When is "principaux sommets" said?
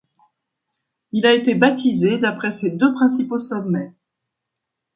2.91-3.93